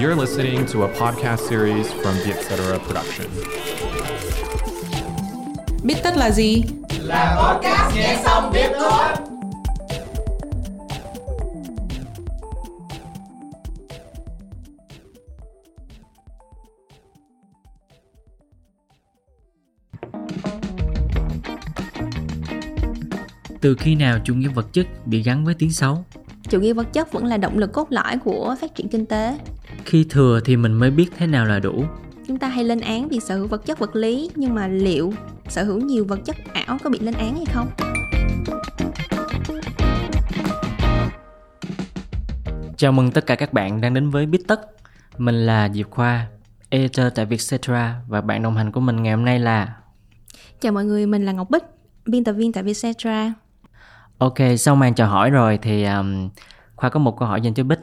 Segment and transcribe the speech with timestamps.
[0.00, 2.78] You're listening to a podcast series from the Etc.
[2.86, 3.26] Production.
[5.82, 6.62] Biết tất là gì?
[7.00, 9.14] Là podcast nghe xong biết thôi.
[23.60, 26.04] Từ khi nào chủ nghĩa vật chất bị gắn với tiếng xấu?
[26.50, 29.38] Chủ nghĩa vật chất vẫn là động lực cốt lõi của phát triển kinh tế
[29.84, 31.84] Khi thừa thì mình mới biết thế nào là đủ.
[32.26, 35.12] chúng ta hay lên án việc sở hữu vật chất vật lý nhưng mà liệu
[35.48, 37.68] sở hữu nhiều vật chất ảo có bị lên án hay không
[42.76, 44.60] Chào mừng tất cả các bạn đang đến với Biết Tất.
[45.18, 46.26] Mình là Diệp Khoa,
[46.70, 49.76] editor tại Vietcetera và bạn đồng hành của mình ngày hôm nay là
[50.60, 51.62] chào mọi người mình là ngọc bích
[52.06, 53.32] biên tập viên tại vietcetera
[54.20, 56.28] Ok, sau màn chào hỏi rồi thì um,
[56.76, 57.78] Khoa có một câu hỏi dành cho Bích.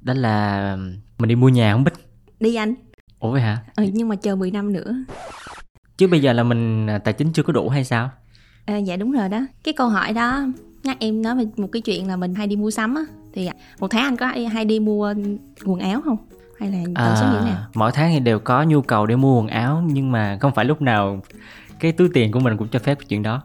[0.00, 0.76] Đó là
[1.18, 1.94] mình đi mua nhà không Bích?
[2.40, 2.74] đi anh.
[3.18, 3.58] Ủa vậy hả?
[3.76, 4.94] ừ, nhưng mà chờ 10 năm nữa.
[5.96, 8.10] Chứ bây giờ là mình à, tài chính chưa có đủ hay sao?
[8.64, 9.40] à, dạ đúng rồi đó.
[9.64, 10.46] Cái câu hỏi đó
[10.82, 13.02] nhắc em nói về một cái chuyện là mình hay đi mua sắm á.
[13.34, 15.14] Thì một tháng anh có hay, đi mua
[15.64, 16.16] quần áo không?
[16.60, 17.66] Hay là tần số như thế nào?
[17.74, 20.64] Mỗi tháng thì đều có nhu cầu để mua quần áo Nhưng mà không phải
[20.64, 21.20] lúc nào
[21.80, 23.42] cái túi tiền của mình cũng cho phép cái chuyện đó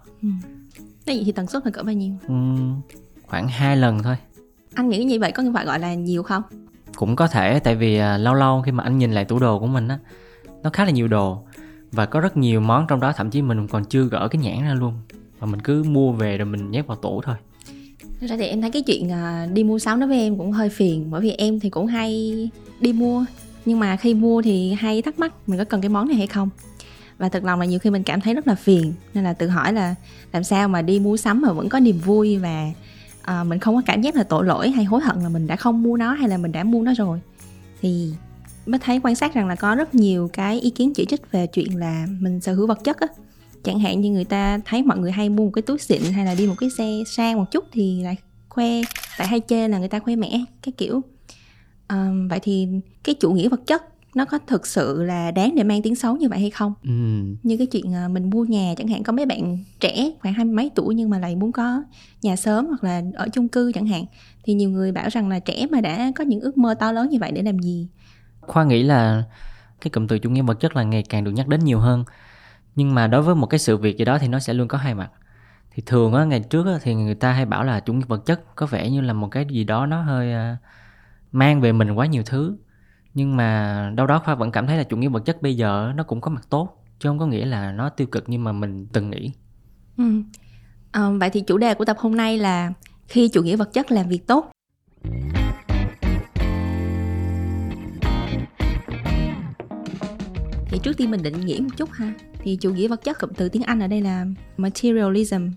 [1.06, 2.14] Thế vậy thì tần suất là cỡ bao nhiêu?
[2.28, 2.82] Ừm,
[3.28, 4.16] Khoảng hai lần thôi.
[4.74, 6.44] Anh nghĩ như vậy có phải gọi là nhiều không?
[6.96, 9.60] Cũng có thể tại vì à, lâu lâu khi mà anh nhìn lại tủ đồ
[9.60, 10.00] của mình á
[10.64, 11.44] nó khá là nhiều đồ
[11.92, 14.64] và có rất nhiều món trong đó thậm chí mình còn chưa gỡ cái nhãn
[14.64, 14.94] ra luôn
[15.40, 17.36] và mình cứ mua về rồi mình nhét vào tủ thôi.
[18.22, 20.52] Thật ra thì em thấy cái chuyện à, đi mua sắm đối với em cũng
[20.52, 22.36] hơi phiền Bởi vì em thì cũng hay
[22.80, 23.26] đi mua.
[23.66, 26.28] Nhưng mà khi mua thì hay thắc mắc mình có cần cái món này hay
[26.28, 26.50] không
[27.22, 28.94] và thật lòng là nhiều khi mình cảm thấy rất là phiền.
[29.14, 29.96] Nên là tự hỏi là
[30.34, 32.72] làm sao mà đi mua sắm mà vẫn có niềm vui Và
[33.22, 35.56] à, mình không có cảm giác là tội lỗi hay hối hận là mình đã
[35.56, 37.20] không mua nó hay là mình đã mua nó rồi.
[37.82, 38.14] Thì
[38.66, 41.48] mới thấy quan sát rằng là có rất nhiều cái ý kiến chỉ trích về
[41.48, 43.08] chuyện là mình sở hữu vật chất á.
[43.64, 46.26] Chẳng hạn như người ta thấy mọi người hay mua một cái túi xịn hay
[46.26, 48.16] là đi một cái xe sang một chút thì lại
[48.50, 48.68] khoe
[49.18, 51.02] tại hay chê là người ta khoe mẽ cái kiểu.
[51.88, 52.68] Ờm, vậy thì
[53.04, 53.84] cái chủ nghĩa vật chất
[54.16, 56.74] nó có thực sự là đáng để mang tiếng xấu như vậy hay không?
[56.84, 60.34] Ừm, như cái chuyện à, mình mua nhà chẳng hạn có mấy bạn trẻ khoảng
[60.34, 61.84] hai mươi mấy tuổi nhưng mà lại muốn có
[62.22, 64.06] nhà sớm hoặc là ở chung cư chẳng hạn
[64.44, 67.10] thì nhiều người bảo rằng là trẻ mà đã có những ước mơ to lớn
[67.10, 67.88] như vậy để làm gì?
[68.42, 69.24] Khoa nghĩ là
[69.82, 72.04] cái cụm từ chủ nghĩa vật chất là ngày càng được nhắc đến nhiều hơn.
[72.76, 74.78] Nhưng mà đối với một cái sự việc gì đó thì nó sẽ luôn có
[74.78, 75.12] hai mặt.
[75.72, 78.26] Thì thường á ngày trước á, thì người ta hay bảo là chủ nghĩa vật
[78.26, 80.58] chất có vẻ như là một cái gì đó nó hơi à,
[81.32, 82.58] mang về mình quá nhiều thứ
[83.14, 85.94] nhưng mà đâu đó khoa vẫn cảm thấy là chủ nghĩa vật chất bây giờ
[85.96, 88.52] nó cũng có mặt tốt chứ không có nghĩa là nó tiêu cực như mà
[88.52, 89.32] mình từng nghĩ
[89.98, 90.22] Ừ.
[90.92, 92.74] à, vậy thì chủ đề của tập hôm nay là
[93.08, 94.52] khi chủ nghĩa vật chất làm việc tốt.
[100.70, 102.14] Thì trước tiên mình định nghĩa một chút ha.
[102.44, 104.26] Thì chủ nghĩa vật chất cụm từ tiếng Anh ở đây là
[104.58, 105.48] materialism.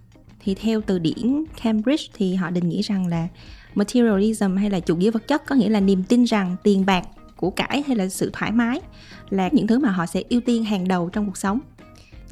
[0.41, 3.29] Thì theo từ điển Cambridge thì họ định nghĩa rằng là
[3.75, 7.05] materialism hay là chủ nghĩa vật chất có nghĩa là niềm tin rằng tiền bạc,
[7.37, 8.81] của cải hay là sự thoải mái
[9.31, 11.59] là những thứ mà họ sẽ ưu tiên hàng đầu trong cuộc sống.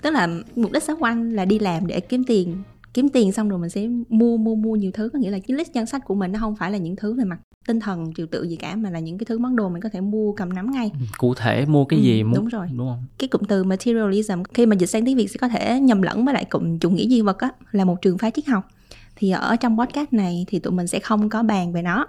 [0.03, 2.57] Tức là mục đích sống của anh là đi làm để kiếm tiền.
[2.95, 5.09] Kiếm tiền xong rồi mình sẽ mua mua mua nhiều thứ.
[5.13, 7.15] Có nghĩa là cái list danh sách của mình nó không phải là những thứ
[7.15, 9.69] về mặt tinh thần trừu tự gì cả mà là những cái thứ món đồ
[9.69, 10.91] mình có thể mua cầm nắm ngay.
[11.19, 12.67] Cụ thể mua cái Ừ, gì mua đúng rồi.
[12.77, 13.05] đúng không?
[13.19, 16.25] Cái cụm từ materialism khi mà dịch sang tiếng việt sẽ có thể nhầm lẫn
[16.25, 18.69] với lại cụm chủ nghĩa duy vật á là một trường phái triết học.
[19.17, 22.07] Thì ở trong podcast này thì tụi mình sẽ không có bàn về nó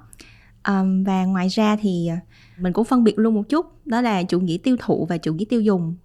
[0.64, 2.20] Ờm, và ngoài ra thì à,
[2.58, 5.34] mình cũng phân biệt luôn một chút đó là chủ nghĩa tiêu thụ và chủ
[5.34, 5.96] nghĩa tiêu dùng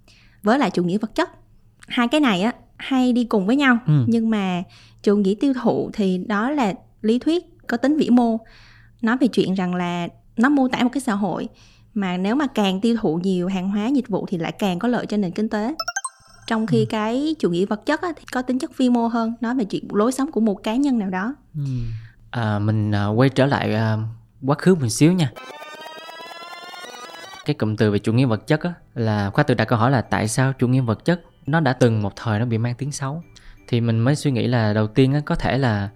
[0.43, 1.31] với lại chủ nghĩa vật chất.
[1.89, 3.79] Hai cái này á hay đi cùng với nhau.
[3.87, 4.05] Ừ.
[4.07, 4.63] nhưng mà
[5.03, 8.39] chủ nghĩa tiêu thụ thì đó là lý thuyết có tính vĩ mô.
[9.03, 11.49] Nói về chuyện rằng là nó mô tả một cái xã hội
[11.95, 14.89] mà nếu mà càng tiêu thụ nhiều hàng hóa dịch vụ thì lại càng có
[14.89, 15.75] lợi cho nền kinh tế.
[16.47, 19.35] Trong khi cái chủ nghĩa vật chất á, thì có tính chất vi mô hơn
[19.41, 21.35] nói về chuyện lối sống của một cá nhân nào đó.
[22.31, 23.99] À, mình à, quay trở lại à,
[24.47, 25.31] quá khứ một xíu nha.
[27.45, 29.91] Cái cụm từ về chủ nghĩa vật chất á, là khoa tự đặt câu hỏi
[29.91, 32.75] là tại sao chủ nghĩa vật chất nó đã từng một thời nó bị mang
[32.75, 33.23] tiếng xấu?
[33.69, 35.89] Thì mình mới suy nghĩ là đầu tiên á, có thể là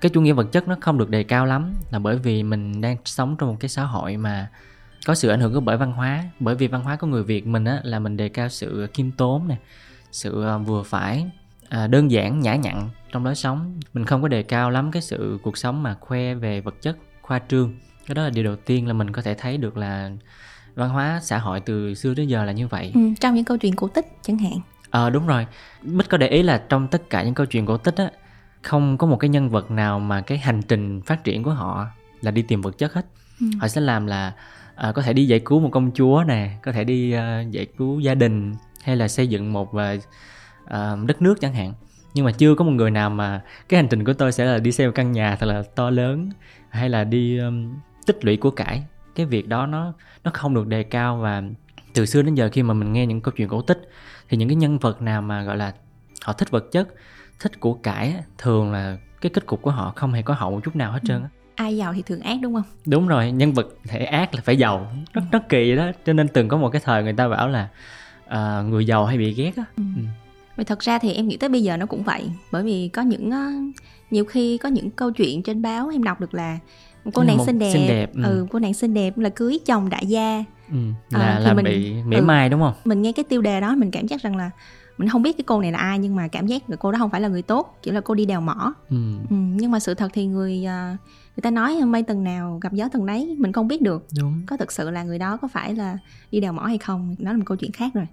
[0.00, 2.80] cái chủ nghĩa vật chất nó không được đề cao lắm là bởi vì mình
[2.80, 4.48] đang sống trong một cái xã hội mà
[5.06, 6.24] có sự ảnh hưởng của bởi văn hóa.
[6.40, 9.10] Bởi vì văn hóa của người việt mình á là mình đề cao sự khiêm
[9.10, 9.56] tốn nè
[10.12, 11.30] sự ờ, vừa phải
[11.68, 13.80] à, đơn giản nhã nhặn trong lối sống.
[13.92, 16.96] Mình không có đề cao lắm cái sự cuộc sống mà khoe về vật chất
[17.22, 17.74] khoa trương
[18.06, 20.10] cái đó là điều đầu tiên là mình có thể thấy được là
[20.74, 22.92] văn hóa xã hội từ xưa đến giờ là như vậy.
[22.94, 24.60] Ừ, trong những câu chuyện cổ tích chẳng hạn.
[24.90, 25.46] Ờ đúng rồi.
[25.82, 28.10] Bích có để ý là trong tất cả những câu chuyện cổ tích á
[28.62, 31.86] không có một cái nhân vật nào mà cái hành trình phát triển của họ
[32.20, 33.06] là đi tìm vật chất hết.
[33.40, 33.46] Ừ.
[33.60, 34.32] họ sẽ làm là
[34.74, 37.66] à, có thể đi giải cứu một công chúa nè có thể đi uh, giải
[37.78, 41.74] cứu gia đình hay là xây dựng một uh, đất nước chẳng hạn.
[42.14, 44.58] Nhưng mà chưa có một người nào mà cái hành trình của tôi sẽ là
[44.58, 46.30] đi xây một căn nhà thật là to lớn
[46.70, 47.74] hay là đi um,
[48.06, 48.82] tích lũy của cải.
[49.14, 49.92] Cái việc đó nó
[50.24, 51.42] nó không được đề cao và
[51.94, 53.90] từ xưa đến giờ khi mà mình nghe những câu chuyện cổ tích
[54.28, 55.72] thì những cái nhân vật nào mà gọi là
[56.22, 56.88] họ thích vật chất
[57.40, 60.60] thích của cải thường là cái kết cục của họ không hề có hậu một
[60.64, 61.28] chút nào hết trơn á.
[61.54, 62.62] Ai giàu thì thường ác đúng không?
[62.86, 64.92] Đúng rồi nhân vật thể ác là phải giàu.
[65.12, 65.90] Rất rất kỳ đó.
[66.06, 67.68] Cho nên từng có một cái thời người ta bảo là
[68.26, 69.64] uh, người giàu hay bị ghét á.
[69.76, 69.82] Ừ.
[69.96, 70.02] ừ.
[70.56, 72.30] Vì thật ra thì em nghĩ tới bây giờ nó cũng vậy.
[72.52, 73.74] Bởi vì có những uh,
[74.10, 76.58] nhiều khi có những câu chuyện trên báo em đọc được là
[77.14, 78.22] cô nàng xinh đẹp, xinh đẹp ừ.
[78.22, 80.44] ừ cô nàng xinh đẹp là cưới chồng đại gia.
[80.70, 80.76] Ừ,
[81.10, 82.74] là à, là mình, bị mỉa ừ, mai đúng không?
[82.84, 84.50] Mình nghe cái tiêu đề đó mình cảm giác rằng là
[84.98, 86.98] mình không biết cái cô này là ai nhưng mà cảm giác là cô đó
[86.98, 88.74] không phải là người tốt chỉ là cô đi đèo mỏ.
[88.90, 88.96] Ừ.
[89.30, 90.98] Ừ, nhưng mà sự thật thì người uh,
[91.36, 94.06] người ta nói mây tầng nào gặp gió tầng đấy mình không biết được.
[94.20, 94.42] Đúng.
[94.46, 95.98] có thực sự là người đó có phải là
[96.30, 97.16] đi đèo mỏ hay không?
[97.18, 98.06] Đó là một câu chuyện khác rồi.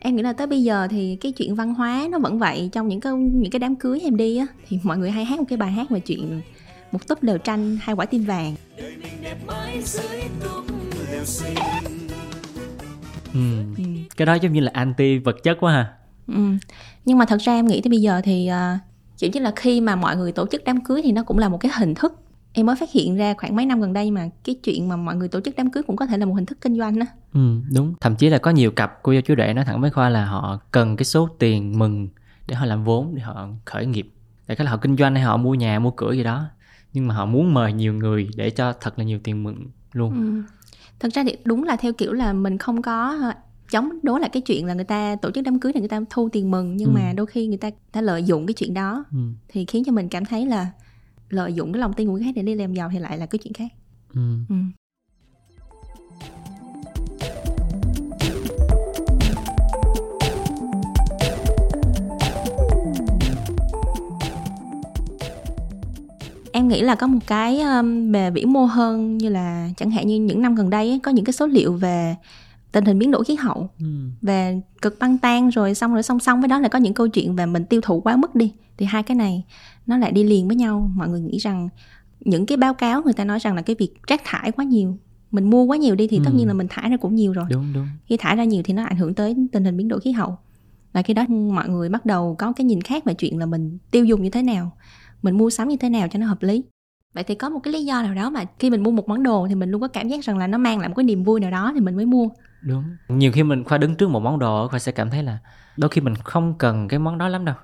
[0.00, 2.70] Em nghĩ là tới bây giờ thì cái chuyện văn hóa nó vẫn vậy.
[2.72, 5.38] Trong những cái những cái đám cưới em đi á thì mọi người hay hát
[5.38, 6.40] một cái bài hát về chuyện
[6.92, 8.54] một túp lều tranh hai quả tim vàng.
[13.34, 13.64] Ừ.
[13.76, 13.84] ừ.
[14.16, 15.92] cái đó giống như là anti vật chất quá ha.
[16.26, 16.56] Ừ.
[17.04, 18.80] nhưng mà thật ra em nghĩ tới bây giờ thì uh,
[19.16, 21.48] chỉ như là khi mà mọi người tổ chức đám cưới thì nó cũng là
[21.48, 22.20] một cái hình thức.
[22.52, 25.16] Em mới phát hiện ra khoảng mấy năm gần đây mà cái chuyện mà mọi
[25.16, 27.06] người tổ chức đám cưới cũng có thể là một hình thức kinh doanh đó
[27.34, 27.94] ừ đúng.
[28.00, 30.24] Thậm chí là có nhiều cặp cô dâu chú rể nói thẳng với khoa là
[30.24, 32.08] họ cần cái số tiền mừng
[32.46, 34.12] để họ làm vốn để họ khởi nghiệp.
[34.46, 36.44] Để cái là họ kinh doanh hay họ mua nhà mua cửa gì đó
[36.92, 40.14] nhưng mà họ muốn mời nhiều người để cho thật là nhiều tiền mừng luôn
[40.14, 40.42] ừ.
[40.98, 43.32] thật ra thì đúng là theo kiểu là mình không có ờ,
[43.70, 46.00] chống đối lại cái chuyện là người ta tổ chức đám cưới thì người ta
[46.10, 46.94] thu tiền mừng nhưng ừ.
[46.94, 49.18] mà đôi khi người ta ta lợi dụng cái chuyện đó ừ.
[49.48, 50.70] thì khiến cho mình cảm thấy là
[51.28, 53.26] lợi dụng cái lòng tin của người khác để đi làm giàu thì lại là
[53.26, 53.72] cái chuyện khác
[54.14, 54.38] ừ.
[54.48, 54.54] Ừ.
[66.58, 70.06] em nghĩ là có một cái um, về vĩ mô hơn như là chẳng hạn
[70.06, 72.16] như những năm gần đây ấy, có những cái số liệu về
[72.72, 73.86] tình hình biến đổi khí hậu ừ.
[74.22, 77.08] về cực băng tan rồi xong rồi song song với đó là có những câu
[77.08, 78.52] chuyện về mình tiêu thụ quá mức đi.
[78.76, 79.44] Thì hai cái này
[79.86, 80.90] nó lại đi liền với nhau.
[80.94, 81.68] Mọi người nghĩ rằng
[82.20, 84.98] những cái báo cáo người ta nói rằng là cái việc rác thải quá nhiều
[85.30, 86.22] mình mua quá nhiều đi thì ừ.
[86.24, 87.44] tất nhiên là mình thải ra cũng nhiều rồi.
[87.50, 87.86] Đúng đúng.
[88.06, 90.38] Khi thải ra nhiều thì nó ảnh hưởng tới tình hình biến đổi khí hậu.
[90.92, 93.78] Và khi đó mọi người bắt đầu có cái nhìn khác về chuyện là mình
[93.90, 94.72] tiêu dùng như thế nào
[95.22, 96.64] mình mua sắm như thế nào cho nó hợp lý.
[97.14, 99.22] Vậy thì có một cái lý do nào đó mà khi mình mua một món
[99.22, 101.24] đồ thì mình luôn có cảm giác rằng là nó mang lại một cái niềm
[101.24, 102.28] vui nào đó thì mình mới mua?
[102.62, 102.84] Đúng.
[103.08, 105.38] Nhiều khi mình khoa đứng trước một món đồ khoa sẽ cảm thấy là
[105.76, 107.54] đôi khi mình không cần cái món đó lắm đâu.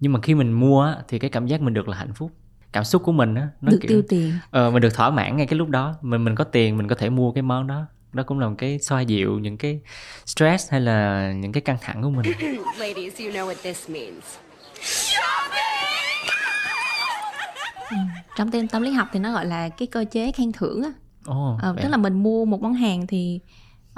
[0.00, 2.30] Nhưng mà khi mình mua thì cái cảm giác mình được là hạnh phúc.
[2.72, 4.32] Cảm xúc của mình á nó được kiểu, tiêu tiền.
[4.50, 5.94] Ờ mình được thỏa mãn ngay cái lúc đó.
[6.02, 7.86] Mình mình có tiền mình có thể mua cái món đó.
[8.12, 9.80] Đó cũng là một cái xoa dịu những cái
[10.26, 12.26] stress hay là những cái căng thẳng của mình.
[12.78, 14.24] Ladies, you know what this means.
[17.90, 17.96] Ừ.
[18.36, 20.90] trong tên tâm lý học thì nó gọi là cái cơ chế khen thưởng á.
[21.30, 23.40] Oh, ờ, tức là mình mua một món hàng thì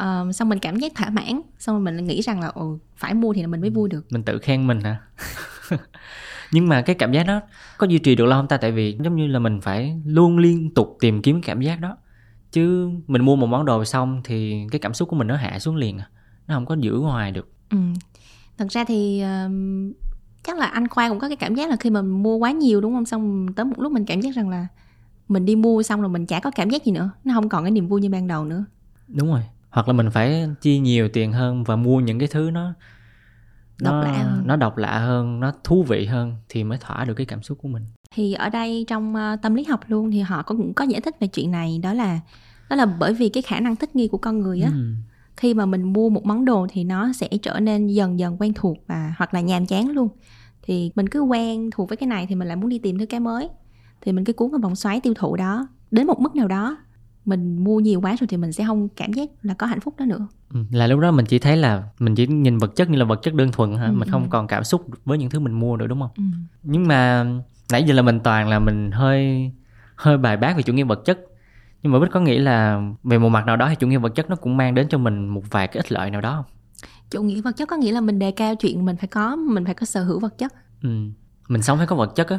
[0.02, 3.14] uh, xong mình cảm giác thỏa mãn xong rồi mình nghĩ rằng là ồ phải
[3.14, 4.06] mua thì là mình mới vui được.
[4.10, 5.00] Mình tự khen mình hả?
[6.52, 7.40] Nhưng mà cái cảm giác đó
[7.78, 8.56] có duy trì được lâu không ta?
[8.56, 11.96] Tại vì giống như là mình phải luôn liên tục tìm kiếm cảm giác đó.
[12.52, 15.58] Chứ mình mua một món đồ xong thì cái cảm xúc của mình nó hạ
[15.58, 16.08] xuống liền à.
[16.46, 17.52] Nó không có giữ ngoài được.
[17.70, 17.78] Ừ.
[18.58, 19.50] thật ra thì uh,
[20.46, 22.50] chắc là anh khoa cũng có cái cảm giác là khi mà mình mua quá
[22.50, 23.06] nhiều đúng không?
[23.06, 24.66] Xong tới một lúc mình cảm giác rằng là
[25.28, 27.64] mình đi mua xong rồi mình chả có cảm giác gì nữa nó không còn
[27.64, 28.64] cái niềm vui như ban đầu nữa.
[29.08, 29.40] Đúng rồi.
[29.70, 32.72] Hoặc là mình phải chi nhiều tiền hơn và mua những cái thứ nó
[33.80, 34.42] độc nó, lạ hơn.
[34.46, 37.58] nó độc lạ hơn nó thú vị hơn thì mới thỏa được cái cảm xúc
[37.62, 37.84] của mình.
[38.14, 41.16] Thì ở đây trong uh, tâm lý học luôn thì họ cũng có giải thích
[41.20, 42.20] về chuyện này đó là
[42.70, 44.92] đó là bởi vì cái khả năng thích nghi của con người á ừ.
[45.36, 48.52] khi mà mình mua một món đồ thì nó sẽ trở nên dần dần quen
[48.54, 50.08] thuộc và hoặc là nhàm chán luôn
[50.66, 53.06] thì mình cứ quen thuộc với cái này thì mình lại muốn đi tìm thứ
[53.06, 53.48] cái mới.
[54.00, 56.76] Thì mình cứ cuốn vào vòng xoáy tiêu thụ đó đến một mức nào đó.
[57.24, 59.94] Mình mua nhiều quá rồi thì mình sẽ không cảm giác là có hạnh phúc
[59.98, 60.26] đó nữa.
[60.52, 63.04] Ừ, là lúc đó mình chỉ thấy là mình chỉ nhìn vật chất như là
[63.04, 63.86] vật chất đơn thuần hả?
[63.86, 64.28] Ừ, mình không ừ.
[64.30, 66.10] còn cảm xúc với những thứ mình mua nữa đúng không?
[66.16, 66.22] Ừ.
[66.62, 67.26] nhưng mà
[67.72, 69.50] nãy giờ là mình toàn là mình hơi
[69.96, 71.20] hơi bài bác về chủ nghĩa vật chất.
[71.82, 74.14] Nhưng mà bích có nghĩ là về một mặt nào đó thì chủ nghĩa vật
[74.14, 76.55] chất nó cũng mang đến cho mình một vài cái ích lợi nào đó không
[77.10, 79.64] chủ nghĩa vật chất có nghĩa là mình đề cao chuyện mình phải có mình
[79.64, 80.54] phải có sở hữu vật chất.
[80.82, 80.88] Ừ.
[81.48, 82.38] Mình sống phải có vật chất á.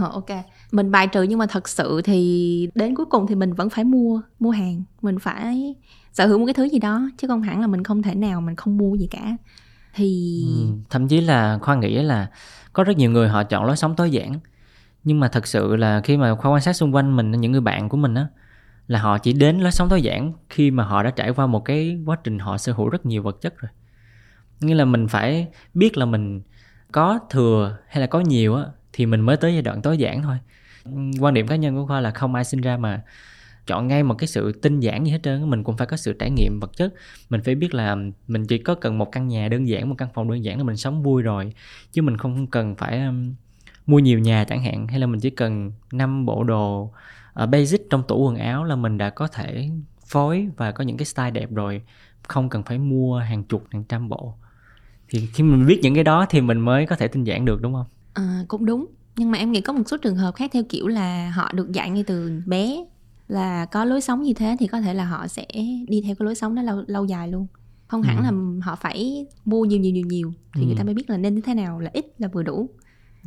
[0.00, 0.44] Ờ, ok.
[0.72, 3.84] Mình bài trừ nhưng mà thật sự thì đến cuối cùng thì mình vẫn phải
[3.84, 4.82] mua mua hàng.
[5.02, 5.74] Mình phải
[6.12, 8.40] sở hữu một cái thứ gì đó chứ không hẳn là mình không thể nào
[8.40, 9.36] mình không mua gì cả.
[9.94, 12.30] Thì ừ, thậm chí là khoa nghĩ là
[12.72, 14.40] có rất nhiều người họ chọn lối sống tối giản.
[15.04, 17.60] Nhưng mà thật sự là khi mà khoa quan sát xung quanh mình những người
[17.60, 18.26] bạn của mình á
[18.86, 21.64] là họ chỉ đến lối sống tối giản khi mà họ đã trải qua một
[21.64, 23.70] cái quá trình họ sở hữu rất nhiều vật chất rồi
[24.60, 26.42] nghĩa là mình phải biết là mình
[26.92, 30.22] có thừa hay là có nhiều á thì mình mới tới giai đoạn tối giản
[30.22, 30.36] thôi.
[31.20, 33.02] Quan điểm cá nhân của khoa là không ai sinh ra mà
[33.66, 36.12] chọn ngay một cái sự tinh giản như hết trơn mình cũng phải có sự
[36.12, 36.94] trải nghiệm vật chất.
[37.30, 37.96] Mình phải biết là
[38.28, 40.64] mình chỉ có cần một căn nhà đơn giản một căn phòng đơn giản là
[40.64, 41.52] mình sống vui rồi
[41.92, 43.34] chứ mình không cần phải um,
[43.86, 46.92] mua nhiều nhà chẳng hạn hay là mình chỉ cần năm bộ đồ
[47.42, 49.70] uh, basic trong tủ quần áo là mình đã có thể
[50.06, 51.82] phối và có những cái style đẹp rồi
[52.22, 54.34] không cần phải mua hàng chục hàng trăm bộ
[55.10, 57.62] thì khi mình biết những cái đó thì mình mới có thể tinh giản được
[57.62, 58.86] đúng không à, cũng đúng
[59.16, 61.72] nhưng mà em nghĩ có một số trường hợp khác theo kiểu là họ được
[61.72, 62.84] dạy ngay từ bé
[63.28, 65.46] là có lối sống như thế thì có thể là họ sẽ
[65.88, 67.46] đi theo cái lối sống đó lâu lâu dài luôn
[67.86, 68.22] không hẳn ừ.
[68.22, 70.66] là họ phải mua nhiều nhiều nhiều nhiều thì ừ.
[70.66, 72.70] người ta mới biết là nên như thế nào là ít là vừa đủ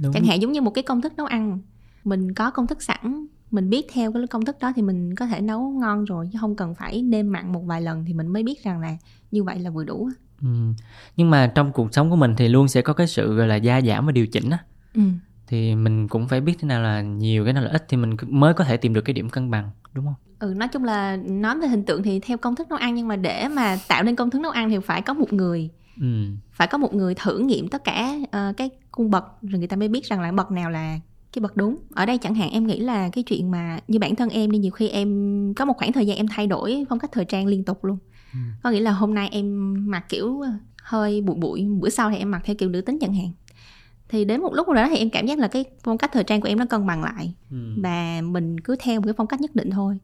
[0.04, 0.14] Đúng.
[0.14, 1.60] chẳng hạn giống như một cái công thức nấu ăn
[2.04, 5.26] mình có công thức sẵn mình biết theo cái công thức đó thì mình có
[5.26, 8.28] thể nấu ngon rồi chứ không cần phải nêm mặn một vài lần thì mình
[8.28, 8.98] mới biết rằng là
[9.32, 10.10] như vậy là vừa đủ
[10.42, 10.48] ừ.
[11.18, 13.56] nhưng mà trong cuộc sống của mình thì luôn sẽ có cái sự gọi là
[13.56, 14.58] gia giảm và điều chỉnh á
[14.94, 15.02] ừ.
[15.48, 18.16] thì mình cũng phải biết thế nào là nhiều cái nào là ít thì mình
[18.28, 21.16] mới có thể tìm được cái điểm cân bằng đúng không ừ nói chung là
[21.16, 24.04] nói về hình tượng thì theo công thức nấu ăn nhưng mà để mà tạo
[24.04, 25.70] nên công thức nấu ăn thì phải có một người
[26.02, 26.26] ừ.
[26.52, 29.76] phải có một người thử nghiệm tất cả uh, cái cung bậc rồi người ta
[29.78, 31.00] mới biết rằng là bậc nào là
[31.34, 34.16] cái bậc đúng ở đây chẳng hạn em nghĩ là cái chuyện mà như bản
[34.16, 37.00] thân em đi nhiều khi em có một khoảng thời gian em thay đổi phong
[37.00, 37.98] cách thời trang liên tục luôn
[38.34, 38.40] ừ.
[38.64, 40.42] có nghĩa là hôm nay em mặc kiểu
[40.84, 43.32] hơi bụi bụi bữa sau thì em mặc theo kiểu nữ tính chẳng hạn
[44.10, 46.24] thì đến một lúc nào đó thì em cảm giác là cái phong cách thời
[46.24, 47.58] trang của em nó cân bằng lại ừ.
[47.84, 49.98] và mình cứ theo một cái phong cách nhất định thôi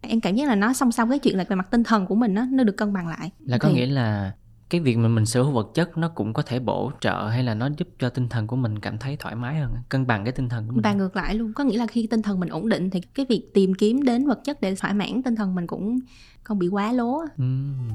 [0.00, 2.14] em cảm giác là nó song song cái chuyện là về mặt tinh thần của
[2.14, 3.74] mình nó nó được cân bằng lại là có thì...
[3.74, 4.32] nghĩa là
[4.70, 7.42] cái việc mà mình sở hữu vật chất nó cũng có thể bổ trợ hay
[7.42, 10.24] là nó giúp cho tinh thần của mình cảm thấy thoải mái hơn cân bằng
[10.24, 12.40] cái tinh thần của mình và ngược lại luôn có nghĩa là khi tinh thần
[12.40, 15.36] mình ổn định thì cái việc tìm kiếm đến vật chất để thỏa mãn tinh
[15.36, 15.98] thần mình cũng
[16.42, 17.44] không bị quá lố ừ.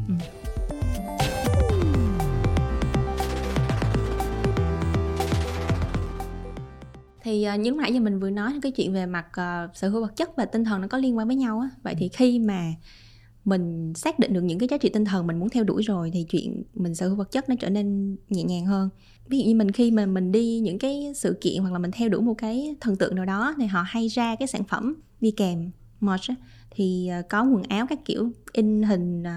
[0.07, 0.13] Ừ.
[7.21, 9.89] thì uh, như lúc nãy giờ mình vừa nói cái chuyện về mặt uh, sở
[9.89, 12.09] hữu vật chất và tinh thần nó có liên quan với nhau á vậy thì
[12.09, 12.73] khi mà
[13.49, 16.11] mình xác định được những cái giá trị tinh thần mình muốn theo đuổi rồi
[16.13, 18.89] thì chuyện mình sở hữu vật chất nó trở nên nhẹ nhàng hơn.
[19.27, 21.91] Ví dụ như mình khi mà mình đi những cái sự kiện hoặc là mình
[21.91, 24.95] theo đuổi một cái thần tượng nào đó thì họ hay ra cái sản phẩm
[25.21, 26.31] đi kèm merch
[26.71, 29.31] thì ờ, có quần áo các kiểu in hình ờ,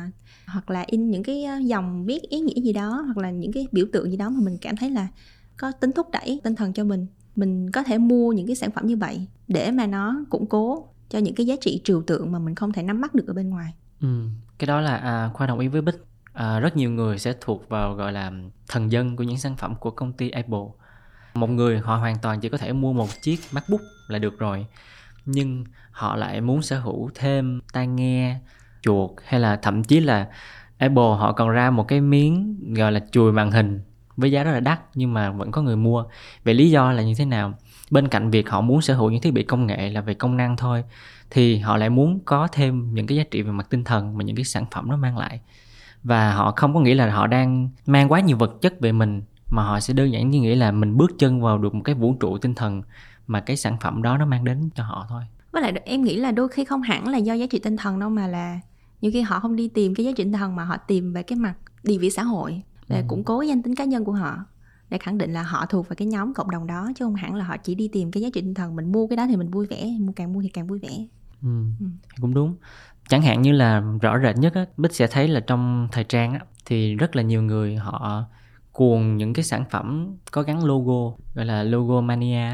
[0.46, 3.52] hoặc là in những cái ờ, dòng viết ý nghĩa gì đó hoặc là những
[3.52, 5.08] cái biểu tượng gì đó mà mình cảm thấy là
[5.56, 8.70] có tính thúc đẩy tinh thần cho mình mình có thể mua những cái sản
[8.70, 12.32] phẩm như vậy để mà nó củng cố cho những cái giá trị trừu tượng
[12.32, 14.08] mà mình không thể nắm bắt được ở bên ngoài ừ.
[14.58, 15.94] cái đó là à, khoa đồng ý với bích.
[16.32, 18.32] À, rất nhiều người sẽ thuộc vào gọi là
[18.68, 20.66] thần dân của những sản phẩm của công ty apple.
[21.34, 24.66] Một người họ hoàn toàn chỉ có thể mua một chiếc macbook là được rồi
[25.26, 28.38] nhưng họ lại muốn sở hữu thêm tai nghe
[28.82, 30.28] chuột hay là thậm chí là
[30.78, 33.80] apple họ còn ra một cái miếng gọi là chùi màn hình
[34.16, 36.04] với giá rất là đắt nhưng mà vẫn có người mua.
[36.44, 37.54] Vậy lý do là như thế nào?
[37.90, 40.36] Bên cạnh việc họ muốn sở hữu những thiết bị công nghệ là về công
[40.36, 40.84] năng thôi
[41.34, 44.24] thì họ lại muốn có thêm những cái giá trị về mặt tinh thần mà
[44.24, 45.40] những cái sản phẩm nó mang lại.
[46.02, 49.22] Và họ không có nghĩ là họ đang mang quá nhiều vật chất về mình
[49.50, 51.94] mà họ sẽ đơn giản như nghĩ là mình bước chân vào được một cái
[51.94, 52.82] vũ trụ tinh thần
[53.26, 55.22] mà cái sản phẩm đó nó mang đến cho họ thôi.
[55.52, 57.98] Với lại em nghĩ là đôi khi không hẳn là do giá trị tinh thần
[57.98, 58.60] đâu mà là
[59.00, 61.22] nhiều khi họ không đi tìm cái giá trị tinh thần mà họ tìm về
[61.22, 63.04] cái mặt địa vị xã hội để ừ.
[63.08, 64.36] củng cố danh tính cá nhân của họ
[64.90, 67.34] để khẳng định là họ thuộc vào cái nhóm cộng đồng đó chứ không hẳn
[67.34, 69.36] là họ chỉ đi tìm cái giá trị tinh thần mình mua cái đó thì
[69.36, 71.06] mình vui vẻ mua càng mua thì càng vui vẻ
[71.42, 71.48] ừ.
[71.80, 71.86] Ừ.
[72.20, 72.56] cũng đúng
[73.08, 76.32] chẳng hạn như là rõ rệt nhất á bích sẽ thấy là trong thời trang
[76.32, 78.24] á thì rất là nhiều người họ
[78.72, 82.48] cuồng những cái sản phẩm có gắn logo gọi là logo mania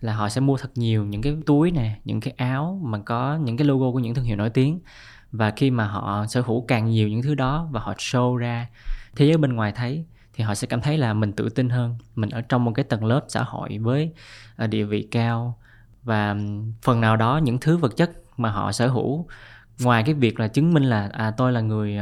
[0.00, 3.36] là họ sẽ mua thật nhiều những cái túi nè những cái áo mà có
[3.36, 4.80] những cái logo của những thương hiệu nổi tiếng
[5.32, 8.68] và khi mà họ sở hữu càng nhiều những thứ đó và họ show ra
[9.16, 11.96] thế giới bên ngoài thấy thì họ sẽ cảm thấy là mình tự tin hơn
[12.14, 14.12] mình ở trong một cái tầng lớp xã hội với
[14.56, 15.58] ờ, địa vị cao
[16.02, 16.36] và
[16.82, 19.26] phần nào đó những thứ vật chất mà họ sở hữu.
[19.80, 21.98] Ngoài cái việc là chứng minh là à tôi là người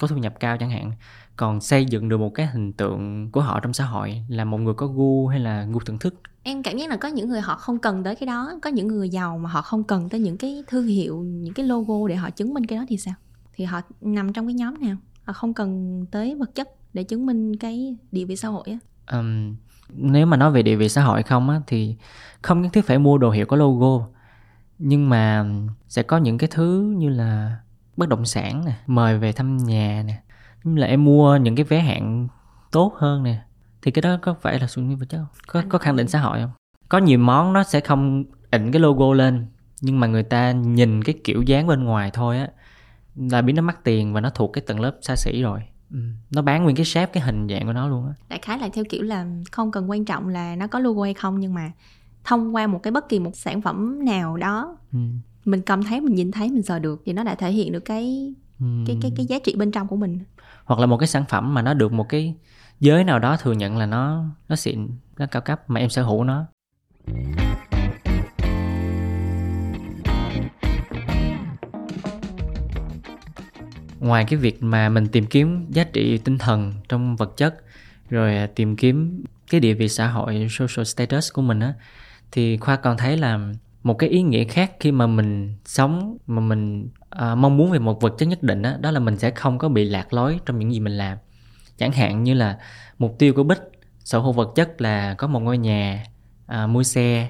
[0.00, 0.92] có thu nhập cao chẳng hạn
[1.36, 4.58] còn xây dựng được một cái hình tượng của họ trong xã hội là một
[4.58, 6.14] người có gu hay là gu thưởng thức?
[6.42, 8.88] Em cảm giác là có những người họ không cần tới cái đó có những
[8.88, 12.16] người giàu mà họ không cần tới những cái thương hiệu những cái logo để
[12.16, 13.14] họ chứng minh cái đó thì sao?
[13.54, 14.96] Thì họ nằm trong cái nhóm nào?
[15.24, 18.78] Họ không cần tới vật chất để chứng minh cái địa vị xã hội á.
[19.18, 19.56] Um,
[19.88, 21.96] nếu mà nói về địa vị xã hội không á thì
[22.42, 24.06] không nhất thiết phải mua đồ hiệu có logo
[24.80, 25.44] nhưng mà
[25.88, 27.58] sẽ có những cái thứ như là
[27.96, 30.22] bất động sản nè mời về thăm nhà nè
[30.64, 32.28] như là em mua những cái vé hạng
[32.72, 33.42] tốt hơn nè.
[33.82, 35.26] Thì cái đó có phải là xu hướng vật chất không?
[35.46, 36.50] Có có khẳng định xã hội không?
[36.88, 39.46] Có nhiều món nó sẽ không ịnh cái logo lên
[39.80, 42.48] nhưng mà người ta nhìn cái kiểu dáng bên ngoài thôi á
[43.16, 45.60] là biết nó mắc tiền và nó thuộc cái tầng lớp xa xỉ rồi.
[45.90, 45.98] Ừ.
[46.30, 48.12] nó bán nguyên cái shape cái hình dạng của nó luôn á.
[48.28, 51.14] Đại khái là theo kiểu là không cần quan trọng là nó có logo hay
[51.14, 51.72] không nhưng mà
[52.30, 54.98] thông qua một cái bất kỳ một sản phẩm nào đó ừ.
[55.44, 57.80] mình cầm thấy mình nhìn thấy mình sờ được thì nó đã thể hiện được
[57.80, 58.66] cái ừ.
[58.86, 60.18] cái cái cái giá trị bên trong của mình
[60.64, 62.34] hoặc là một cái sản phẩm mà nó được một cái
[62.80, 66.02] giới nào đó thừa nhận là nó nó xịn nó cao cấp mà em sở
[66.02, 66.46] hữu nó
[73.98, 77.64] ngoài cái việc mà mình tìm kiếm giá trị tinh thần trong vật chất
[78.10, 81.74] rồi tìm kiếm cái địa vị xã hội social status của mình á
[82.32, 83.38] thì khoa còn thấy là
[83.82, 87.78] một cái ý nghĩa khác khi mà mình sống mà mình à, mong muốn về
[87.78, 90.40] một vật chất nhất định đó, đó là mình sẽ không có bị lạc lối
[90.46, 91.18] trong những gì mình làm.
[91.76, 92.58] Chẳng hạn như là
[92.98, 93.60] mục tiêu của bích
[94.04, 96.04] sở hữu vật chất là có một ngôi nhà
[96.46, 97.28] à, mua xe.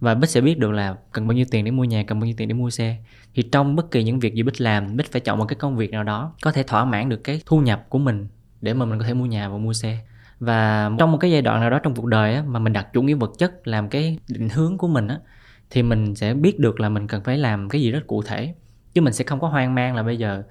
[0.00, 2.26] Và bích sẽ biết được là cần bao nhiêu tiền để mua nhà cần bao
[2.26, 2.96] nhiêu tiền để mua xe.
[3.34, 5.76] Thì trong bất kỳ những việc gì bích làm bích phải chọn một cái công
[5.76, 8.28] việc nào đó có thể thỏa mãn được cái thu nhập của mình
[8.60, 9.98] để mà mình có thể mua nhà và mua xe
[10.42, 12.86] và trong một cái giai đoạn nào đó trong cuộc đời á, mà mình đặt
[12.92, 15.18] chủ nghĩa vật chất làm cái định hướng của mình á,
[15.70, 18.54] thì mình sẽ biết được là mình cần phải làm cái gì rất cụ thể.
[18.94, 20.42] Chứ mình sẽ không có hoang mang là bây giờ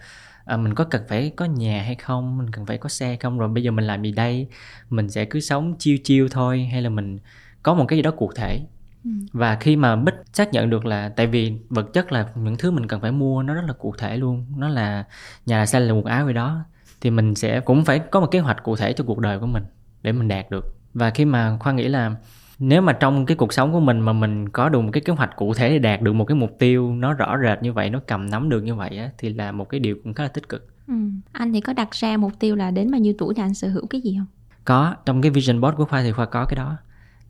[0.46, 3.40] à, mình có cần phải có nhà hay không mình cần phải có xe không
[3.40, 4.48] rồi bây giờ mình làm gì đây?
[4.90, 7.20] Mình sẽ cứ sống chiêu chiêu thôi hay là mình
[7.64, 8.60] có một cái gì đó cụ thể?
[9.04, 9.12] Ừ.
[9.34, 12.72] và khi mà bích xác nhận được là tại vì vật chất là những thứ
[12.72, 15.06] mình cần phải mua nó rất là cụ thể luôn nó là
[15.46, 16.66] nhà là xe là một áo gì đó
[17.02, 19.46] thì mình sẽ cũng phải có một kế hoạch cụ thể cho cuộc đời của
[19.46, 19.64] mình
[20.02, 20.76] để mình đạt được.
[20.94, 22.16] Và khi mà khoa nghĩ là
[22.60, 25.14] nếu mà trong cái cuộc sống của mình mà mình có được một cái kế
[25.14, 27.90] hoạch cụ thể để đạt được một cái mục tiêu nó rõ rệt như vậy
[27.90, 30.30] nó cầm nắm được như vậy á thì là một cái điều cũng khá là
[30.30, 30.68] tích cực.
[30.88, 30.94] Ừ.
[31.32, 33.68] anh thì có đặt ra mục tiêu là đến bao nhiêu tuổi thì anh sở
[33.70, 34.28] hữu cái gì không?
[34.66, 36.78] Có trong cái vision board của khoa thì khoa có cái đó.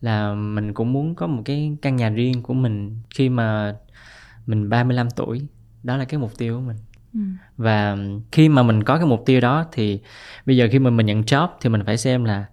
[0.02, 3.76] Là mình cũng muốn có một cái căn nhà riêng của mình khi mà
[4.46, 5.42] mình 35 tuổi.
[5.84, 6.78] Đó là cái mục tiêu của mình.
[7.14, 7.20] Ừ.
[7.58, 7.98] và
[8.32, 10.00] khi mà mình có cái mục tiêu đó thì
[10.46, 12.46] bây giờ khi mà mình nhận job thì mình phải xem là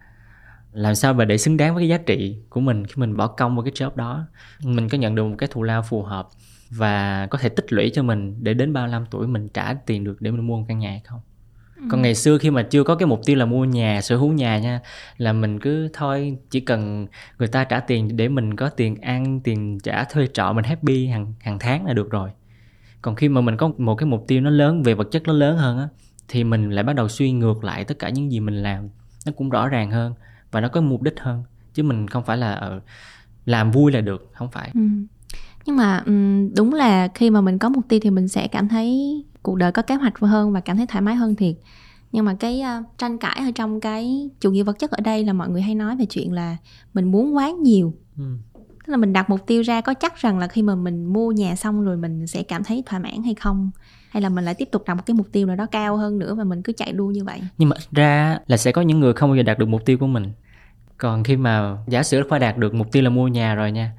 [0.79, 3.27] làm sao mà để xứng đáng với cái giá trị của mình khi mình bỏ
[3.27, 4.27] công vào cái job đó?
[4.65, 6.29] Mình có nhận được một cái thù lao phù hợp
[6.71, 10.21] và có thể tích lũy cho mình để đến 35 tuổi mình trả tiền được
[10.21, 11.21] để mình mua một căn nhà hay không?
[11.77, 11.83] Ừ.
[11.91, 14.33] còn ngày xưa khi mà chưa có cái mục tiêu là mua nhà sở hữu
[14.33, 14.81] nhà nha
[15.17, 17.07] là mình cứ thôi chỉ cần
[17.39, 21.07] người ta trả tiền để mình có tiền ăn tiền trả thuê trọ mình happy
[21.07, 22.31] hàng hàng tháng là được rồi.
[23.03, 25.33] Còn khi mà mình có một cái mục tiêu nó lớn về vật chất nó
[25.33, 25.89] lớn hơn á
[26.29, 28.89] thì mình lại bắt đầu suy ngược lại tất cả những gì mình làm
[29.27, 30.15] nó cũng rõ ràng hơn
[30.51, 31.43] và nó có mục đích hơn
[31.75, 32.83] chứ mình không phải là uh,
[33.45, 34.81] làm vui là được không phải ừ.
[35.67, 38.69] nhưng mà um, đúng là khi mà mình có mục tiêu thì mình sẽ cảm
[38.69, 41.55] thấy cuộc đời có kế hoạch hơn và cảm thấy thoải mái hơn thiệt
[42.13, 45.25] nhưng mà cái uh, tranh cãi ở trong cái chủ nghĩa vật chất ở đây
[45.25, 46.57] là mọi người hay nói về chuyện là
[46.95, 48.25] mình muốn quá nhiều ừ.
[48.89, 51.33] Tức là mình đặt mục tiêu ra có chắc rằng là khi mà mình mua
[51.33, 53.71] nhà xong rồi mình sẽ cảm thấy thỏa mãn hay không?
[54.11, 56.19] Hay là mình lại tiếp tục đặt một cái mục tiêu nào đó cao hơn
[56.19, 57.41] nữa và mình cứ chạy đua như vậy?
[57.59, 59.99] Nhưng mà ra là sẽ có những người không bao giờ đạt được mục tiêu
[59.99, 60.33] của mình.
[60.99, 63.93] Còn khi mà giả sử phải đạt được mục tiêu là mua nhà rồi nha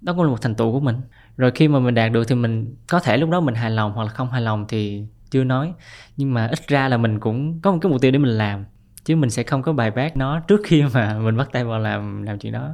[0.00, 0.96] đó cũng là một thành tựu của mình.
[1.36, 3.92] Rồi khi mà mình đạt được thì mình có thể lúc đó mình hài lòng
[3.92, 5.72] hoặc là không hài lòng thì chưa nói.
[6.16, 8.64] Nhưng mà ít ra là mình cũng có một cái mục tiêu để mình làm
[9.04, 11.78] chứ mình sẽ không có bài bác nó trước khi mà mình bắt tay vào
[11.78, 12.70] làm làm chuyện đó.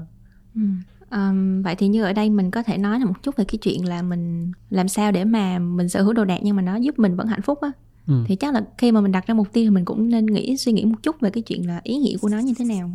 [0.54, 0.61] Ừ.
[1.11, 3.59] Um, vậy thì như ở đây mình có thể nói là một chút về cái
[3.59, 6.77] chuyện là mình làm sao để mà mình sở hữu đồ đạc nhưng mà nó
[6.77, 7.70] giúp mình vẫn hạnh phúc á.
[8.07, 8.25] Ừ.
[8.27, 10.57] thì chắc là khi mà mình đặt ra mục tiêu thì mình cũng nên nghĩ
[10.57, 12.90] suy nghĩ một chút về cái chuyện là ý nghĩa của nó như thế nào.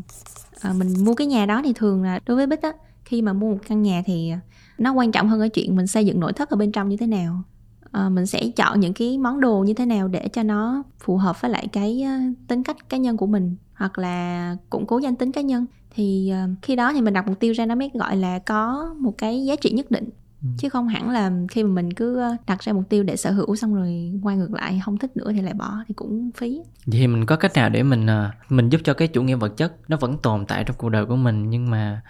[0.61, 2.71] À, mình mua cái nhà đó thì thường là đối với bích á
[3.05, 4.31] khi mà mua một căn nhà thì
[4.77, 6.97] nó quan trọng hơn ở chuyện mình xây dựng nội thất ở bên trong như
[6.97, 7.43] thế nào.
[7.91, 11.17] À, mình sẽ chọn những cái món đồ như thế nào để cho nó phù
[11.17, 12.05] hợp với lại cái
[12.47, 16.33] tính cách cá nhân của mình hoặc là củng cố danh tính cá nhân thì
[16.33, 19.17] uh, khi đó thì mình đặt mục tiêu ra nó mới gọi là có một
[19.17, 20.09] cái giá trị nhất định
[20.41, 20.47] ừ.
[20.57, 23.55] chứ không hẳn là khi mà mình cứ đặt ra mục tiêu để sở hữu
[23.55, 26.99] xong rồi quay ngược lại không thích nữa thì lại bỏ thì cũng phí vậy
[26.99, 29.57] thì mình có cách nào để mình ờ, mình giúp cho cái chủ nghĩa vật
[29.57, 32.01] chất nó vẫn tồn tại trong cuộc đời của mình nhưng mà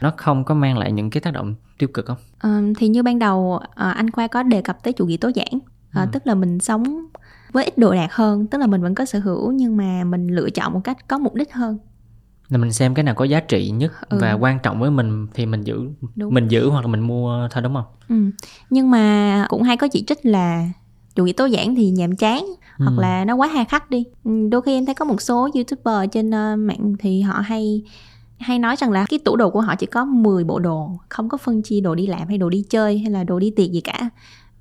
[0.00, 3.02] nó không có mang lại những cái tác động tiêu cực không um, thì như
[3.02, 6.06] ban đầu anh khoa có đề cập tới chủ nghĩa tối giản uh, ừ.
[6.12, 7.06] tức là mình sống
[7.52, 10.28] với ít đồ đạc hơn tức là mình vẫn có sở hữu nhưng mà mình
[10.28, 11.78] lựa chọn một cách có mục đích hơn
[12.52, 14.18] là mình xem cái nào có giá trị nhất ừ.
[14.20, 15.80] và quan trọng với mình thì mình giữ
[16.16, 16.34] đúng.
[16.34, 18.46] mình giữ hoặc là mình mua thôi đúng không ừ.
[18.70, 20.68] nhưng mà cũng hay có chỉ trích là
[21.14, 22.46] chủ nghĩa tối giản thì nhàm chán
[22.78, 22.84] ừ.
[22.84, 25.48] hoặc là nó quá hà khắc đi ừ, đôi khi em thấy có một số
[25.54, 27.82] youtuber trên uh, mạng thì họ hay
[28.38, 31.28] hay nói rằng là cái tủ đồ của họ chỉ có 10 bộ đồ không
[31.28, 33.72] có phân chia đồ đi làm hay đồ đi chơi hay là đồ đi tiệc
[33.72, 34.10] gì cả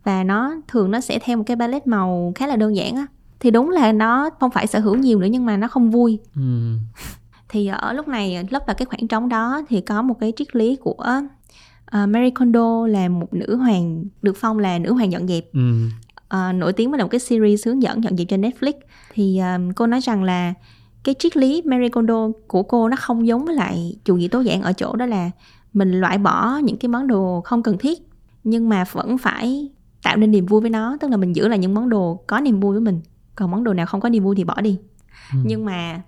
[0.03, 3.05] và nó thường nó sẽ theo một cái palette màu khá là đơn giản á.
[3.39, 6.19] Thì đúng là nó không phải sở hữu nhiều nữa nhưng mà nó không vui.
[6.35, 6.75] Ừ.
[7.49, 10.55] Thì ở lúc này lấp vào cái khoảng trống đó thì có một cái triết
[10.55, 11.21] lý của
[11.87, 15.45] uh, Marie Kondo là một nữ hoàng được phong là nữ hoàng dọn dẹp.
[15.53, 15.85] Ừ.
[16.33, 18.73] uh, nổi tiếng với một cái series hướng dẫn dọn dẹp trên Netflix.
[19.13, 20.53] Thì um, cô nói rằng là
[21.03, 24.45] cái triết lý Marie Kondo của cô nó không giống với lại chủ nghĩa tối
[24.45, 25.31] giản ở chỗ đó là
[25.73, 27.99] mình loại bỏ những cái món đồ không cần thiết
[28.43, 29.69] nhưng mà vẫn phải
[30.03, 32.39] tạo nên niềm vui với nó tức là mình giữ lại những món đồ có
[32.39, 33.01] niềm vui với mình
[33.35, 34.77] còn món đồ nào không có niềm vui thì bỏ đi
[35.33, 35.39] ừ.
[35.45, 36.01] nhưng mà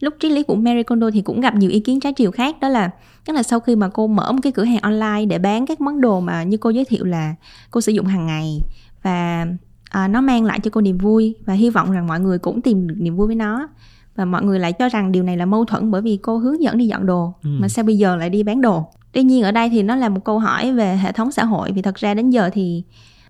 [0.00, 2.56] lúc triết lý của Marie Kondo thì cũng gặp nhiều ý kiến trái chiều khác
[2.60, 2.90] đó là
[3.24, 5.80] tức là sau khi mà cô mở một cái cửa hàng online để bán các
[5.80, 7.34] món đồ mà như cô giới thiệu là
[7.70, 8.60] cô sử dụng hàng ngày
[9.02, 9.46] và
[9.90, 12.62] à, nó mang lại cho cô niềm vui và hy vọng rằng mọi người cũng
[12.62, 13.68] tìm được niềm vui với nó
[14.16, 16.62] và mọi người lại cho rằng điều này là mâu thuẫn bởi vì cô hướng
[16.62, 17.50] dẫn đi dọn đồ ừ.
[17.60, 20.08] mà sao bây giờ lại đi bán đồ tuy nhiên ở đây thì nó là
[20.08, 22.84] một câu hỏi về hệ thống xã hội vì thật ra đến giờ thì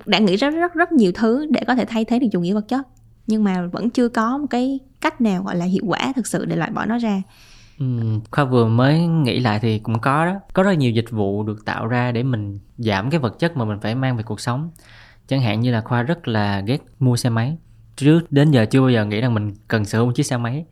[0.07, 2.55] đã nghĩ rất rất rất nhiều thứ để có thể thay thế được chủ nghĩa
[2.55, 2.87] vật chất.
[3.27, 6.45] Nhưng mà vẫn chưa có một cái cách nào gọi là hiệu quả thực sự
[6.45, 7.23] để loại bỏ nó ra.
[7.79, 7.87] Ừ,
[8.31, 10.41] khoa vừa mới nghĩ lại thì cũng có đó.
[10.53, 13.65] Có rất nhiều dịch vụ được tạo ra để mình giảm cái vật chất mà
[13.65, 14.71] mình phải mang về cuộc sống.
[15.29, 17.57] Chẳng hạn như là khoa rất là ghét mua xe máy.
[17.97, 20.37] Trước đến giờ chưa bao giờ nghĩ rằng mình cần sở hữu một chiếc xe
[20.37, 20.65] máy.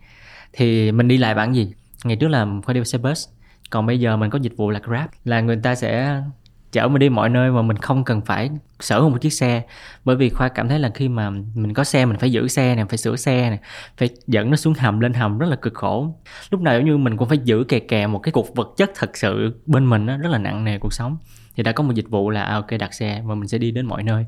[0.53, 1.73] Thì mình đi lại bằng gì?
[2.05, 3.29] Ngày trước là khoa đi xe bus.
[3.71, 5.09] Còn bây giờ mình có dịch vụ là grab.
[5.25, 6.23] Là người ta sẽ
[6.73, 9.63] chở mình đi mọi nơi mà mình không cần phải sở hữu một chiếc xe.
[10.05, 12.75] Bởi vì khoa cảm thấy là khi mà mình có xe mình phải giữ xe
[12.75, 13.59] này phải sửa xe này
[13.97, 16.15] phải dẫn nó xuống hầm lên hầm rất là cực khổ.
[16.51, 18.91] Lúc nào giống như mình cũng phải giữ kè kè một cái cục vật chất
[18.95, 21.17] thật sự bên mình đó, rất là nặng nề cuộc sống.
[21.57, 23.71] Thì đã có một dịch vụ là à, ok đặt xe và mình sẽ đi
[23.71, 24.27] đến mọi nơi.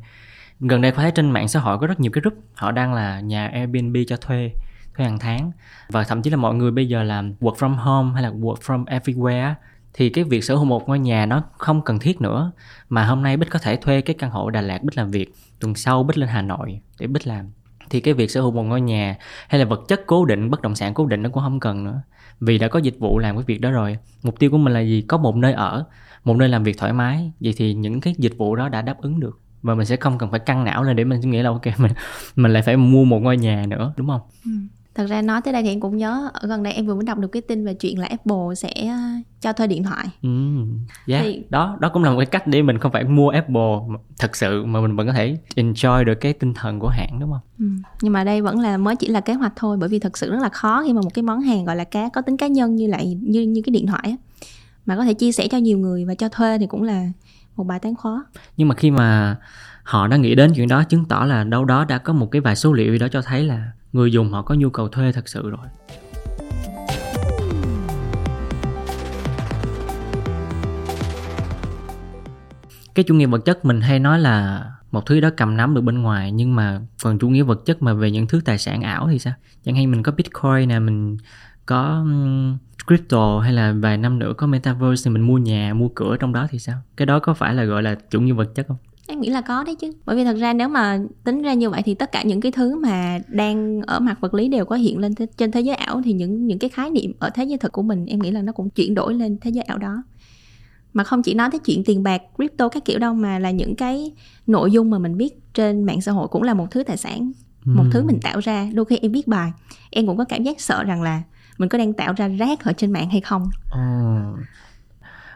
[0.61, 2.95] Gần đây khoa thấy trên mạng xã hội có rất nhiều cái group họ đang
[2.95, 4.51] là nhà Airbnb cho thuê
[4.97, 5.53] thuê hàng tháng.
[5.89, 8.57] Và thậm chí là mọi người bây giờ làm work from home hay là work
[8.57, 9.55] from everywhere
[9.95, 12.53] thì cái việc sở hữu một ngôi nhà nó không cần thiết nữa.
[12.89, 15.35] Mà hôm nay bích có thể thuê cái căn hộ đà lạt bích làm việc,
[15.61, 17.51] tuần sau bích lên hà nội để bích làm.
[17.91, 19.17] Thì cái việc sở hữu một ngôi nhà
[19.49, 21.85] hay là vật chất cố định, bất động sản cố định nó cũng không cần
[21.85, 22.03] nữa.
[22.41, 24.81] Vì đã có dịch vụ làm cái việc đó rồi, mục tiêu của mình là
[24.81, 25.05] gì?
[25.09, 25.85] Có một nơi ở,
[26.25, 27.33] một nơi làm việc thoải mái.
[27.41, 29.41] Vậy thì những cái dịch vụ đó đã đáp ứng được.
[29.63, 31.93] Và mình sẽ không cần phải căng não lên để mình nghĩ là, ok, mình
[32.37, 34.21] mình lại phải mua một ngôi nhà nữa, đúng không?
[34.45, 34.51] Ừ
[34.95, 37.05] thật ra nói tới đây thì em cũng nhớ ở gần đây em vừa mới
[37.05, 38.99] đọc được cái tin về chuyện là Apple sẽ ờ,
[39.41, 40.07] cho thuê điện thoại.
[40.23, 40.29] Ừ,
[41.07, 41.23] yeah.
[41.25, 41.43] thì...
[41.51, 44.65] đó đó cũng là một cái cách để mình không phải mua Apple thật sự
[44.65, 47.41] mà mình vẫn có thể enjoy được cái tinh thần của hãng đúng không?
[47.59, 47.67] Ừ.
[48.03, 50.31] Nhưng mà đây vẫn là mới chỉ là kế hoạch thôi bởi vì thật sự
[50.31, 52.47] rất là khó khi mà một cái món hàng gọi là cá có tính cá
[52.47, 54.17] nhân như lại như như cái điện thoại
[54.87, 57.07] mà có thể chia sẻ cho nhiều người và cho thuê thì cũng là
[57.57, 58.25] một bài toán khó.
[58.57, 59.37] Nhưng mà khi mà
[59.83, 62.41] họ đã nghĩ đến chuyện đó chứng tỏ là đâu đó đã có một cái
[62.41, 65.29] vài số liệu đó cho thấy là người dùng họ có nhu cầu thuê thật
[65.29, 65.67] sự rồi.
[72.95, 75.81] Cái chủ nghĩa vật chất mình hay nói là một thứ đó cầm nắm được
[75.81, 78.83] bên ngoài, nhưng mà phần chủ nghĩa vật chất mà về những thứ tài sản
[78.83, 79.33] ảo thì sao?
[79.65, 81.17] Chẳng hạn mình có bitcoin nè, mình
[81.67, 82.07] có
[82.87, 86.33] crypto hay là vài năm nữa có metaverse thì mình mua nhà, mua cửa trong
[86.33, 86.79] đó thì sao?
[86.97, 88.77] Cái đó có phải là gọi là chủ nghĩa vật chất không?
[89.07, 89.93] Em nghĩ là có đấy chứ.
[90.05, 92.53] Bởi vì thật ra nếu mà tính ra như vậy thì tất cả những cái
[92.53, 96.03] thứ mà đang ở mặt vật lý đều có hiện lên trên thế giới ảo
[96.05, 98.43] thì những những cái khái niệm ở thế giới thực của mình em nghĩ là
[98.43, 100.03] nó cũng chuyển đổi lên thế giới ảo đó.
[100.93, 103.77] Mà không chỉ nói tới chuyện tiền bạc crypto các kiểu đâu mà là những
[103.77, 104.13] cái
[104.47, 107.33] nội dung mà mình biết trên mạng xã hội cũng là một thứ tài sản
[107.65, 108.69] một thứ mình tạo ra.
[108.75, 109.53] Đôi khi em viết bài
[109.91, 111.23] em cũng có cảm giác sợ rằng là
[111.59, 113.43] mình có đang tạo ra rác ở trên mạng hay không.
[113.43, 114.39] Oh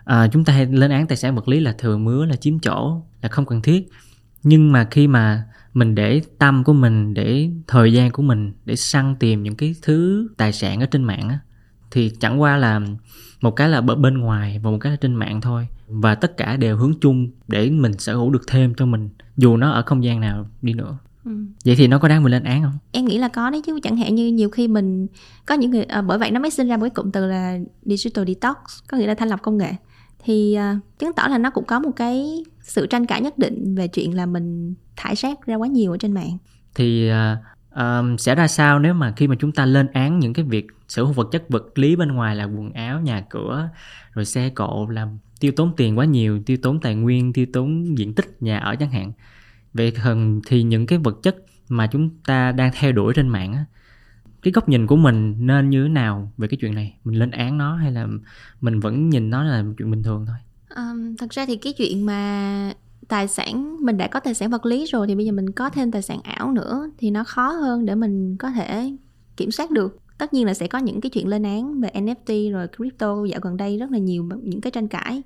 [0.06, 2.58] à, chúng ta hay lên án tài sản vật lý là thừa mứa là chiếm
[2.58, 3.88] chỗ là không cần thiết.
[4.42, 8.76] Nhưng mà khi mà mình để tâm của mình để thời gian của mình để
[8.76, 11.38] săn tìm những cái thứ tài sản ở trên mạng á
[11.90, 12.80] thì chẳng qua là
[13.40, 15.68] một cái là bên ngoài và một cái là trên mạng thôi.
[15.88, 19.56] Và tất cả đều hướng chung để mình sở hữu được thêm cho mình dù
[19.56, 20.98] nó ở không gian nào đi nữa.
[21.24, 21.30] Ừ.
[21.64, 22.72] vậy thì nó có đáng mình lên án không?
[22.92, 23.80] Em nghĩ là có đấy chứ.
[23.82, 25.06] Chẳng hạn như nhiều khi mình
[25.46, 27.58] có những người à, bởi vậy nó mới sinh ra một cái cụm từ là
[27.82, 28.56] digital detox
[28.88, 29.72] có nghĩa là thanh lọc công nghệ
[30.26, 33.74] thì uh, chứng tỏ là nó cũng có một cái sự tranh cãi nhất định
[33.74, 36.38] về chuyện là mình thải rác ra quá nhiều ở trên mạng.
[36.74, 40.32] Thì uh, um, sẽ ra sao nếu mà khi mà chúng ta lên án những
[40.32, 43.68] cái việc sở hữu vật chất vật lý bên ngoài là quần áo nhà cửa
[44.12, 47.98] rồi xe cộ làm tiêu tốn tiền quá nhiều tiêu tốn tài nguyên tiêu tốn
[47.98, 49.12] diện tích nhà ở chẳng hạn.
[49.74, 49.92] Vậy
[50.46, 51.36] thì những cái vật chất
[51.68, 53.64] mà chúng ta đang theo đuổi trên mạng á
[54.46, 56.96] cái góc nhìn của mình nên như thế nào về cái chuyện này?
[57.04, 58.06] Mình lên án nó hay là
[58.60, 60.36] mình vẫn nhìn nó là một chuyện bình thường thôi?
[60.76, 62.72] Um, thật ra thì cái chuyện mà
[63.08, 65.70] tài sản mình đã có tài sản vật lý rồi thì bây giờ mình có
[65.70, 68.96] thêm tài sản ảo nữa thì nó khó hơn để mình có thể
[69.36, 69.98] kiểm soát được.
[70.18, 73.40] Tất nhiên là sẽ có những cái chuyện lên án về NFT rồi crypto dạo
[73.42, 75.22] gần đây rất là nhiều những cái tranh cãi.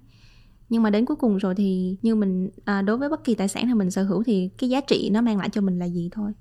[0.69, 3.49] Nhưng mà đến cuối cùng rồi thì như mình à, đối với bất kỳ tài
[3.49, 5.87] sản nào mình sở hữu thì cái giá trị nó mang lại cho mình là
[5.87, 6.33] gì thôi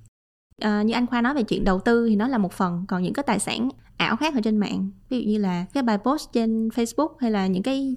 [0.60, 3.04] à, như anh khoa nói về chuyện đầu tư thì nó là một phần còn
[3.04, 5.98] những cái tài sản ảo khác ở trên mạng ví dụ như là cái bài
[5.98, 7.95] post trên facebook hay là những cái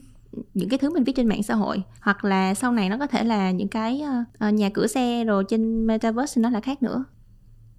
[0.55, 3.07] những cái thứ mình viết trên mạng xã hội hoặc là sau này nó có
[3.07, 4.03] thể là những cái
[4.48, 7.05] uh, nhà cửa xe rồi trên metaverse nó là khác nữa.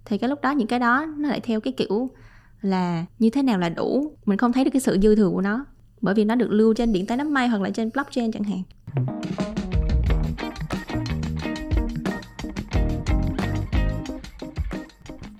[0.04, 2.10] Thì cái lúc đó những cái đó nó lại theo cái kiểu
[2.60, 5.40] là như thế nào là đủ mình không thấy được cái sự dư thừa của
[5.40, 5.64] nó
[6.00, 8.44] bởi vì nó được lưu trên điện toán đám mây hoặc là trên blockchain chẳng
[8.44, 8.62] hạn.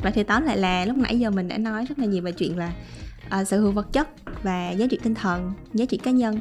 [0.05, 2.33] Và thì tóm lại là lúc nãy giờ mình đã nói rất là nhiều về
[2.33, 2.73] chuyện là
[3.41, 4.09] uh, sở hữu vật chất
[4.43, 6.41] và giá trị tinh thần giá trị cá nhân.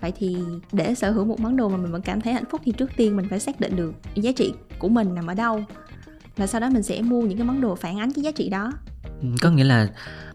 [0.00, 0.36] Vậy thì
[0.72, 2.90] để sở hữu một món đồ mà mình vẫn cảm thấy hạnh phúc thì trước
[2.96, 5.64] tiên mình phải xác định được giá trị của mình nằm ở đâu.
[6.36, 8.48] Và sau đó mình sẽ mua những cái món đồ phản ánh cái giá trị
[8.48, 8.72] đó.
[9.22, 9.88] Ừ, có nghĩa là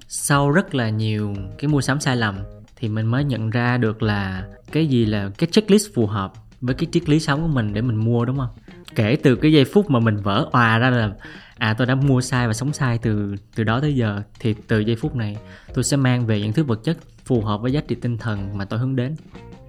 [0.07, 2.39] sau rất là nhiều cái mua sắm sai lầm
[2.75, 6.75] thì mình mới nhận ra được là cái gì là cái checklist phù hợp với
[6.75, 8.49] cái triết lý sống của mình để mình mua đúng không?
[8.95, 11.11] Kể từ cái giây phút mà mình vỡ òa ra là
[11.57, 14.79] à tôi đã mua sai và sống sai từ từ đó tới giờ thì từ
[14.79, 15.37] giây phút này
[15.73, 18.57] tôi sẽ mang về những thứ vật chất phù hợp với giá trị tinh thần
[18.57, 19.15] mà tôi hướng đến.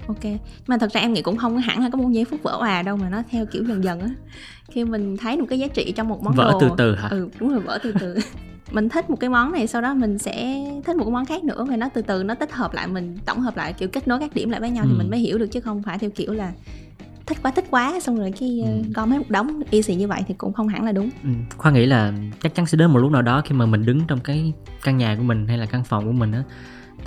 [0.06, 0.24] Ok
[0.66, 2.82] mà thật ra em nghĩ cũng không hẳn là có một giây phút vỡ òa
[2.82, 4.10] đâu mà nó theo kiểu dần dần á.
[4.70, 6.60] Khi mình thấy một cái giá trị trong một món vỡ đồ.
[6.60, 7.08] từ từ hả?
[7.08, 8.18] Ừ đúng rồi vỡ từ từ.
[8.72, 11.44] Mình thích một cái món này sau đó mình sẽ thích một cái món khác
[11.44, 14.08] nữa và nó từ từ nó tích hợp lại mình tổng hợp lại kiểu kết
[14.08, 14.88] nối các điểm lại với nhau ừ.
[14.92, 16.52] thì mình mới hiểu được chứ không phải theo kiểu là
[17.26, 18.82] thích quá thích quá xong rồi khi ừ.
[18.94, 21.30] gom hết một đống easy như vậy thì cũng không hẳn là đúng ừ.
[21.56, 24.00] khoa nghĩ là chắc chắn sẽ đến một lúc nào đó khi mà mình đứng
[24.08, 26.42] trong cái căn nhà của mình hay là căn phòng của mình á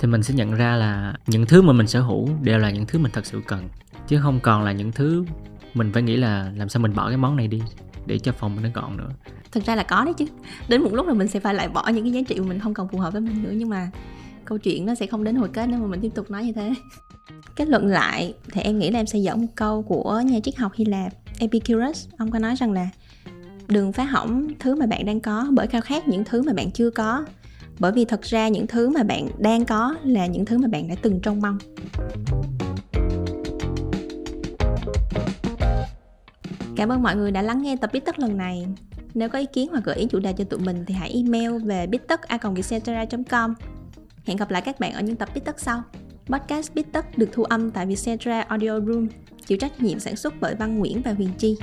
[0.00, 2.86] thì mình sẽ nhận ra là những thứ mà mình sở hữu đều là những
[2.86, 3.68] thứ mình thật sự cần
[4.08, 5.24] chứ không còn là những thứ
[5.74, 7.62] mình phải nghĩ là làm sao mình bỏ cái món này đi
[8.06, 9.10] để cho phòng mình nó gọn nữa
[9.52, 10.24] thực ra là có đấy chứ
[10.68, 12.60] đến một lúc là mình sẽ phải lại bỏ những cái giá trị mà mình
[12.60, 13.90] không còn phù hợp với mình nữa nhưng mà
[14.44, 16.52] câu chuyện nó sẽ không đến hồi kết nếu mà mình tiếp tục nói như
[16.52, 16.72] thế
[17.56, 20.56] kết luận lại, thì em nghĩ là em sẽ dẫn một câu của nhà triết
[20.56, 22.88] học Hy Lạp, Epicurus ông có nói rằng là,
[23.68, 26.70] đừng phá hỏng thứ mà bạn đang có, bởi khao khát những thứ mà bạn
[26.70, 27.24] chưa có
[27.78, 30.88] bởi vì thật ra những thứ mà bạn đang có là những thứ mà bạn
[30.88, 31.58] đã từng trông mong
[36.76, 38.66] Cảm ơn mọi người đã lắng nghe tập Bít Tất lần này.
[39.14, 41.64] Nếu có ý kiến hoặc gợi ý chủ đề cho tụi mình thì hãy email
[41.64, 43.54] về bittất.com
[44.24, 45.82] Hẹn gặp lại các bạn ở những tập Bít Tất sau.
[46.28, 49.08] Podcast Bít Tất được thu âm tại Vietcetera Audio Room,
[49.46, 51.56] chịu trách nhiệm sản xuất bởi Văn Nguyễn và Huyền Chi.